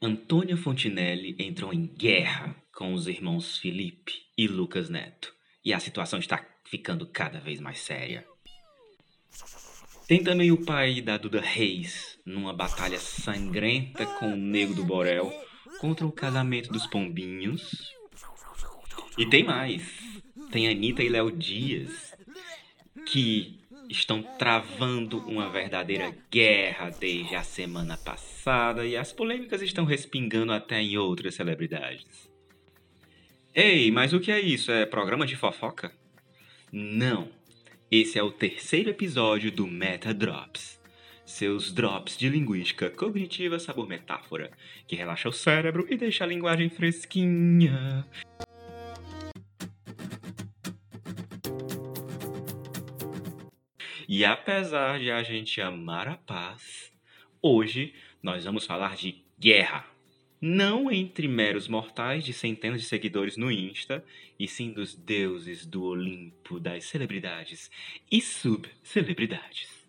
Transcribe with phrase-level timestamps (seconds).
[0.00, 5.34] Antônia Fontinelli entrou em guerra com os irmãos Felipe e Lucas Neto.
[5.64, 8.24] E a situação está ficando cada vez mais séria.
[10.06, 15.32] Tem também o pai da Duda Reis, numa batalha sangrenta com o Nego do Borel
[15.80, 17.92] contra o casamento dos pombinhos.
[19.18, 19.82] E tem mais.
[20.52, 22.14] Tem Anitta e Léo Dias,
[23.04, 23.58] que
[23.88, 30.80] estão travando uma verdadeira guerra desde a semana passada e as polêmicas estão respingando até
[30.80, 32.28] em outras celebridades.
[33.54, 34.70] Ei, mas o que é isso?
[34.70, 35.92] É programa de fofoca?
[36.70, 37.28] Não.
[37.90, 40.78] Esse é o terceiro episódio do Meta Drops.
[41.24, 44.50] Seus drops de linguística cognitiva sabor metáfora,
[44.86, 48.06] que relaxa o cérebro e deixa a linguagem fresquinha.
[54.18, 56.92] E apesar de a gente amar a paz,
[57.40, 59.86] hoje nós vamos falar de guerra.
[60.40, 64.04] Não entre meros mortais de centenas de seguidores no Insta,
[64.36, 67.70] e sim dos deuses do Olimpo, das celebridades
[68.10, 69.86] e subcelebridades.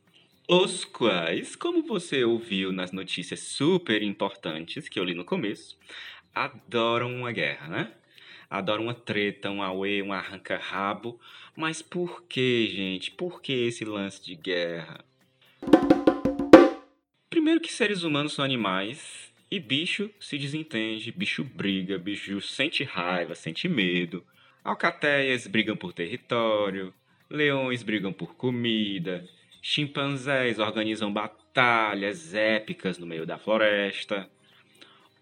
[0.48, 5.76] Os quais, como você ouviu nas notícias super importantes que eu li no começo,
[6.36, 7.94] adoram uma guerra, né?
[8.50, 11.20] Adoram uma treta, um auê, um arranca-rabo.
[11.56, 13.12] Mas por que, gente?
[13.12, 15.06] Por que esse lance de guerra?
[17.30, 23.36] Primeiro que seres humanos são animais e bicho se desentende, bicho briga, bicho sente raiva,
[23.36, 24.26] sente medo.
[24.64, 26.94] Alcateias brigam por território,
[27.30, 29.28] leões brigam por comida,
[29.62, 34.30] chimpanzés organizam batalhas épicas no meio da floresta.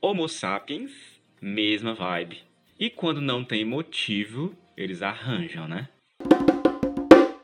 [0.02, 0.92] Homo sapiens,
[1.42, 2.42] mesma vibe.
[2.80, 5.90] E quando não tem motivo, eles arranjam, né?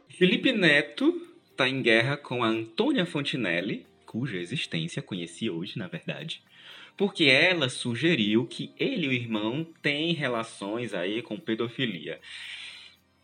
[0.07, 6.43] Felipe Neto está em guerra com a Antônia Fontinelli, cuja existência conheci hoje, na verdade,
[6.95, 12.21] porque ela sugeriu que ele e o irmão têm relações aí com pedofilia.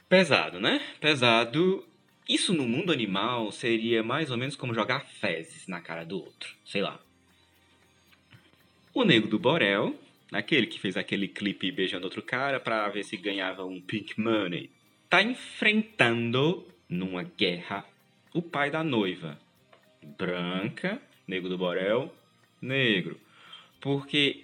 [0.07, 0.81] Pesado, né?
[0.99, 1.85] Pesado.
[2.27, 6.55] Isso no mundo animal seria mais ou menos como jogar fezes na cara do outro,
[6.65, 6.99] sei lá.
[8.95, 9.95] O Nego do Borel
[10.31, 14.69] Aquele que fez aquele clipe beijando outro cara pra ver se ganhava um pink money.
[15.09, 17.85] Tá enfrentando, numa guerra,
[18.33, 19.39] o pai da noiva.
[20.17, 22.13] Branca, negro do Borel,
[22.61, 23.19] negro.
[23.81, 24.43] Porque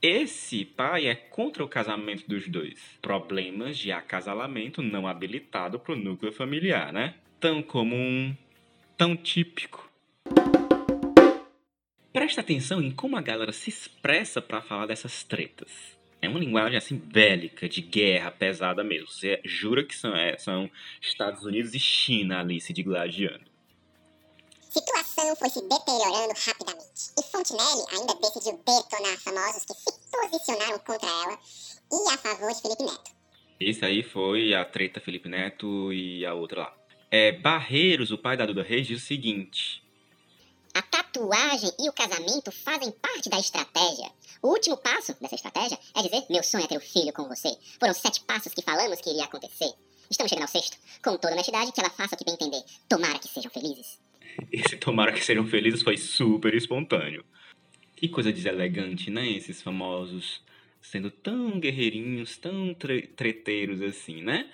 [0.00, 2.98] esse pai é contra o casamento dos dois.
[3.02, 7.14] Problemas de acasalamento não habilitado pro núcleo familiar, né?
[7.38, 8.34] Tão comum,
[8.96, 9.89] tão típico.
[12.12, 15.70] Presta atenção em como a galera se expressa para falar dessas tretas.
[16.20, 19.08] É uma linguagem assim bélica, de guerra pesada mesmo.
[19.08, 20.68] Você jura que são, é, são
[21.00, 23.48] Estados Unidos e China ali se digladiando.
[24.60, 27.10] Situação foi se deteriorando rapidamente.
[27.16, 31.38] E Fontenelle ainda decidiu detonar famosos que se posicionaram contra ela
[31.92, 33.10] e a favor de Felipe Neto.
[33.60, 36.76] Isso aí foi a treta Felipe Neto e a outra lá.
[37.10, 39.82] É, Barreiros, o pai da Duda Reis, diz o seguinte:
[41.10, 44.10] tatuagem e o casamento fazem parte da estratégia.
[44.42, 47.50] O último passo dessa estratégia é dizer: meu sonho é ter um filho com você.
[47.78, 49.72] Foram sete passos que falamos que iria acontecer.
[50.10, 50.76] Estamos chegando ao sexto.
[51.02, 52.62] Com toda honestidade, que ela faça o que bem entender.
[52.88, 54.00] Tomara que sejam felizes.
[54.50, 57.24] Esse tomara que sejam felizes foi super espontâneo.
[57.96, 59.28] Que coisa deselegante, né?
[59.28, 60.42] Esses famosos
[60.80, 64.50] sendo tão guerreirinhos, tão tre treteiros assim, né?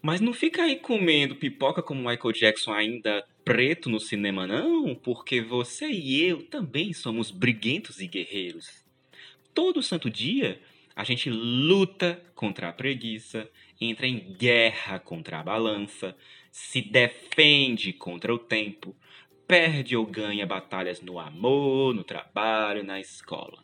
[0.00, 5.40] Mas não fica aí comendo pipoca como Michael Jackson ainda preto no cinema, não, porque
[5.40, 8.84] você e eu também somos briguentos e guerreiros.
[9.52, 10.60] Todo santo dia
[10.96, 13.50] a gente luta contra a preguiça,
[13.80, 16.16] entra em guerra contra a balança,
[16.50, 18.96] se defende contra o tempo,
[19.46, 23.62] perde ou ganha batalhas no amor, no trabalho, na escola.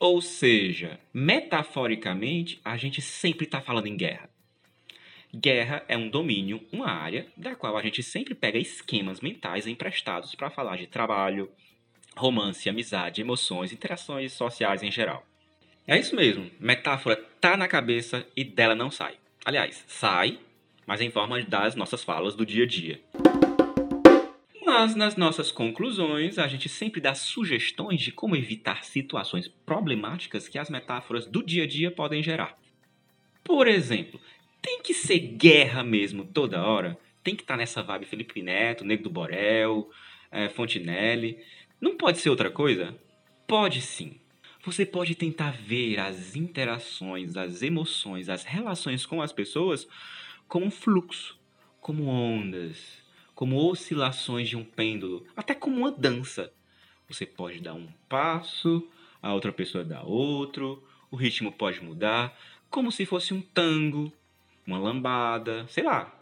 [0.00, 4.28] Ou seja, metaforicamente, a gente sempre está falando em guerra.
[5.34, 10.34] Guerra é um domínio, uma área, da qual a gente sempre pega esquemas mentais emprestados
[10.34, 11.50] para falar de trabalho,
[12.16, 15.26] romance, amizade, emoções, interações sociais em geral.
[15.86, 19.16] É isso mesmo, metáfora tá na cabeça e dela não sai.
[19.44, 20.38] Aliás, sai,
[20.86, 23.00] mas em forma das nossas falas do dia a dia.
[24.64, 30.58] Mas nas nossas conclusões, a gente sempre dá sugestões de como evitar situações problemáticas que
[30.58, 32.56] as metáforas do dia a dia podem gerar.
[33.44, 34.18] Por exemplo,
[34.64, 36.98] tem que ser guerra mesmo toda hora.
[37.22, 39.90] Tem que estar tá nessa vibe Felipe Neto, Nego do Borel,
[40.32, 41.38] é, Fontinelli.
[41.78, 42.98] Não pode ser outra coisa?
[43.46, 44.18] Pode sim.
[44.64, 49.86] Você pode tentar ver as interações, as emoções, as relações com as pessoas
[50.48, 51.38] como fluxo,
[51.78, 53.02] como ondas,
[53.34, 56.50] como oscilações de um pêndulo, até como uma dança.
[57.06, 58.88] Você pode dar um passo,
[59.20, 62.34] a outra pessoa dá outro, o ritmo pode mudar,
[62.70, 64.10] como se fosse um tango,
[64.66, 66.12] uma lambada, sei lá.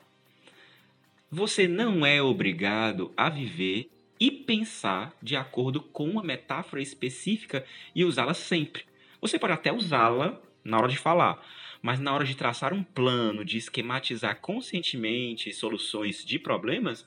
[1.30, 3.90] Você não é obrigado a viver
[4.20, 8.84] e pensar de acordo com uma metáfora específica e usá-la sempre.
[9.20, 11.44] Você pode até usá-la na hora de falar,
[11.80, 17.06] mas na hora de traçar um plano, de esquematizar conscientemente soluções de problemas,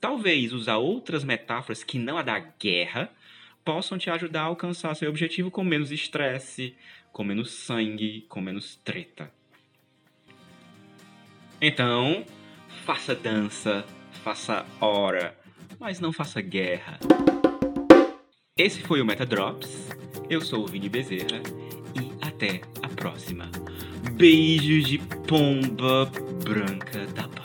[0.00, 3.10] talvez usar outras metáforas que não a da guerra
[3.64, 6.74] possam te ajudar a alcançar seu objetivo com menos estresse,
[7.12, 9.32] com menos sangue, com menos treta.
[11.64, 12.24] Então,
[12.84, 13.84] faça dança,
[14.24, 15.38] faça hora,
[15.78, 16.98] mas não faça guerra.
[18.58, 19.88] Esse foi o Meta Drops.
[20.28, 21.40] Eu sou o Vini Bezerra
[21.94, 23.48] e até a próxima.
[24.14, 26.10] Beijo de pomba
[26.44, 27.41] branca da.